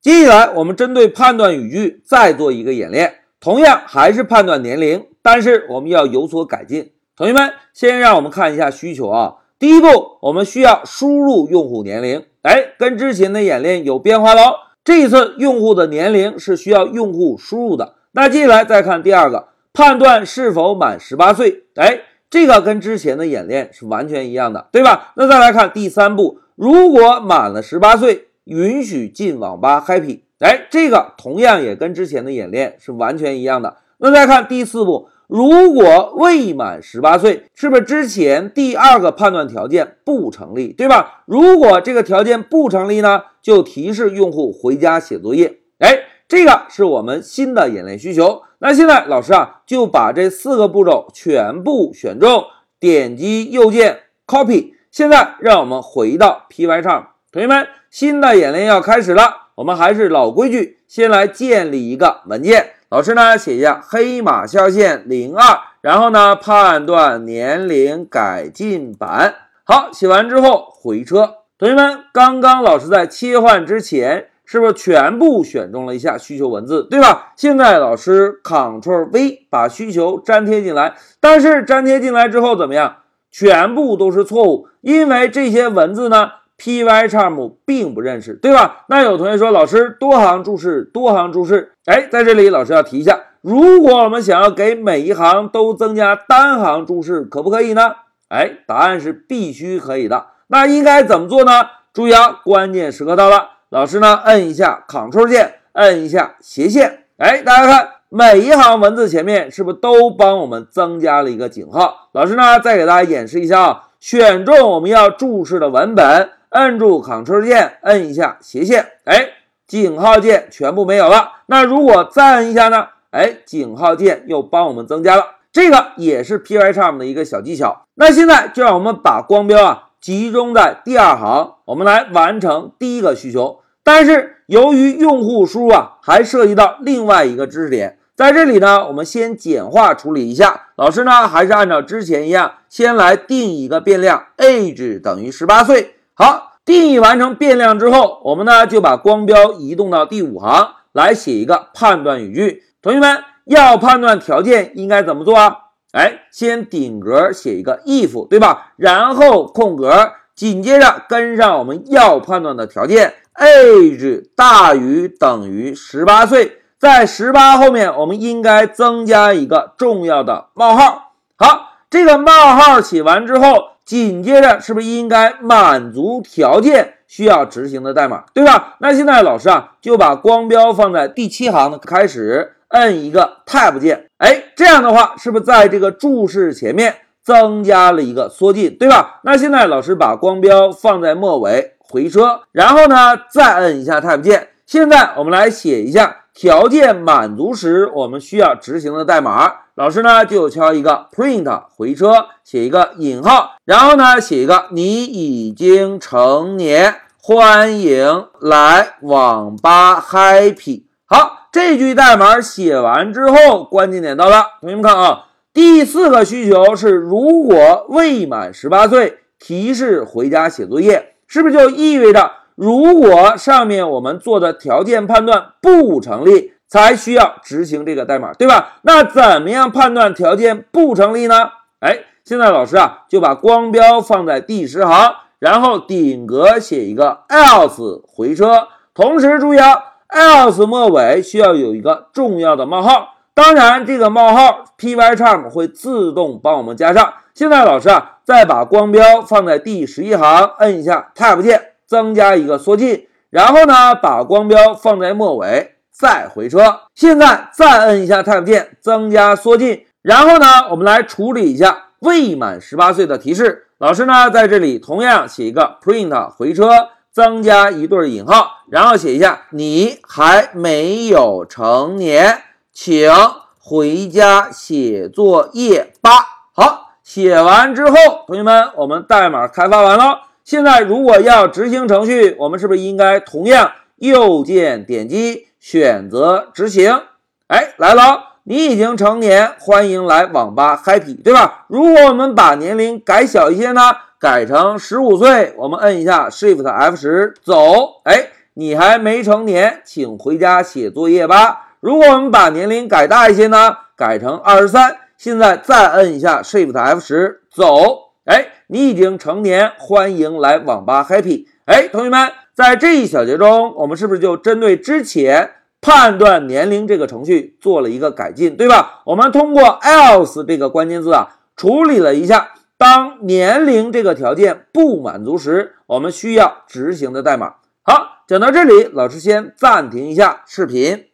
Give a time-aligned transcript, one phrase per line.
[0.00, 6.92] 接下来我们针对判断语句再做一个演练，同样还是判断年龄，但是我们要有所改进。
[7.14, 9.34] 同学们，先让我们看一下需求啊。
[9.58, 14.54] 第一步，我们需要输入用户年龄，哎，跟之前的演练有变化喽。
[14.82, 17.96] 这一次用户的年龄是需要用户输入的。
[18.12, 25.12] 那接下来再看第二个，判断是否满十八岁，哎，这个跟之前的演练是完全一样的，对吧？
[25.16, 33.76] 那再来看第三步，如果满了十八岁，允许进网吧 happy，哎，这个同样也跟之前的演练是完全一样的。
[33.98, 35.08] 那再看第四步。
[35.28, 41.22] 如果未满十八岁，是不是之前第二个判断条件不成立，对吧？
[41.24, 45.58] 如果这个条件不成立呢，就提示用户回家写作业。
[45.78, 48.42] 哎，这个是我们新的演练需求。
[48.58, 52.46] 那现在老师啊，就把这四个步骤全部选中，
[52.80, 54.72] 点击右键 copy。
[54.90, 59.50] 现在让我们回到 Pycharm，同学们，新的演练要开始了。
[59.54, 62.70] 我们还是老规矩，先来建立一个文件。
[62.88, 69.32] 老师呢，写一下黑马下线零二，然后呢，判断年龄改进版。
[69.62, 71.34] 好，写完之后回车。
[71.56, 77.32] 同学们，刚刚老师在切换之前，是不是全部选中了一下需求文字，对吧？
[77.36, 82.96] 现在老师 Ctrl V 把需求粘贴进来，但是粘贴进来之后怎么样？
[83.30, 86.32] 全部都是错误，因为这些文字呢。
[86.60, 88.84] Pycharm 并不认识，对吧？
[88.88, 91.72] 那有同学说，老师多行注释，多行注释。
[91.86, 97.94] 哎，在这里老师要提一下，如果我们想要给每一行都增加单行注释，可不可以呢？
[98.28, 100.26] 哎，答案是必须可以的。
[100.48, 101.64] 那应该怎么做呢？
[101.94, 107.04] 注意啊，关键时刻到了，老师呢，摁一下 Ctrl 键，摁一下斜线。
[107.16, 112.10] 哎，大家看，每一行文字前面是不是都帮我们增加了一个井号？
[112.12, 116.28] 老师呢，再给大家演示一下啊，选中我们要注释的文本。
[116.50, 119.30] 摁住 Ctrl 键，摁一下斜线，哎，
[119.66, 121.32] 井号键全部没有了。
[121.46, 122.88] 那如果再摁一下呢？
[123.12, 125.36] 哎，井号键又帮我们增加了。
[125.52, 127.84] 这个也是 Pycharm 的一个小技巧。
[127.94, 133.60] 那现在就让我们把光标啊集中在第二行，我们来完成第一个需求。
[133.82, 140.68] 但是由于用户输入啊还涉及到另外一个知识点，在这里呢，我们先简化处理一下。
[140.76, 145.94] 老师呢还是按照之前一样，先来定一个变量，age 等于十八岁。
[146.14, 152.62] 好，定义完成变量之后，我们呢就把光标移动到第五行来写一个判断语句。
[152.82, 155.56] 同学们要判断条件应该怎么做啊？
[155.92, 158.72] 哎，先顶格写一个 if，对吧？
[158.76, 171.14] 然后空格，紧接着跟上我们要判断的条件，age 大于等于十八岁，在十八后面我们应该增加一个重要的冒号。
[171.36, 173.69] 好，这个冒号写完之后。
[173.90, 178.76] 紧接着是不是应该满足条件需要执行的代码，对吧？
[178.78, 189.18] 那现在老师啊就把光标放在第七行的开始，摁一个 Tab 键，哎，这样的话是不是在这个注释前面增加了一个缩进，对吧？
[189.24, 194.50] 那现在老师把光标放在末尾，回车，然后呢再摁一下 Tab 键。
[194.66, 199.52] 现在我们来写一下条件满足时我们需要执行的代码。
[199.80, 210.82] 老师呢就敲一个 print 回车，写一个引号，然后呢写一个你已经成年，欢迎来网吧 happy。
[211.06, 226.52] 好，这句代码写完之后，关键点到了，同学们看啊，第四个需求是如果未满十八岁，提示回家写作业，是不是就意味着如果上面我们做的条件判断不成立？
[226.70, 228.78] 才需要执行这个代码，对吧？
[228.82, 231.50] 那怎么样判断条件不成立呢？
[231.80, 247.14] 哎，现在老师啊就把光标放在第十行，然后顶格写一个 else 回车，同时注意啊，else 末尾需要有一个重要的冒号，当然这个冒号 Pycharm 会自动帮我们加上。
[247.34, 255.74] 现在老师啊再把光标放在第十一行，摁一下 Tab 键，增加一个缩进，然后呢把光标放在末尾。
[256.00, 263.66] 再回车，现在再摁一下 Tab 键，增加缩进，然后呢，我们来处理一下未满十八岁的提示。
[263.76, 273.12] 老师呢，在这里同样写一个 print 回车，增加一对引号，然后写一下你还没有成年，请
[273.58, 276.10] 回家写作业吧。
[276.54, 277.96] 好，写完之后，
[278.26, 280.20] 同学们，我们代码开发完了。
[280.44, 285.48] 现在如果要执行程序，我们是不是应该同样右键点击？
[285.60, 287.02] 选择执行，
[287.48, 291.66] 哎，来了，你已经成年，欢迎来网吧 happy，对吧？
[291.68, 293.82] 如果我们把年龄改小一些呢，
[294.18, 301.68] 改成十五岁，我们摁一下 Shift F 十走，哎，你还没成年，请回家写作业吧。
[301.80, 303.76] 如果我们把年龄改大一些呢？
[303.94, 304.96] 改成二十三。
[305.18, 308.12] 现在再摁一下 Shift F 十，走。
[308.24, 311.44] 哎，你已经成年，欢迎来网吧 Happy。
[311.66, 319.00] 哎，同学们，在这一小节中，我们是不是就针对之前判断年龄这个程序做了一个改进，对吧？
[319.06, 327.54] 我们通过 else 这个关键字啊，处理了一下当年龄这个条件不满足时，我们需要执行的代码。
[327.82, 331.09] 好，讲到这里，老师先暂停一下视频。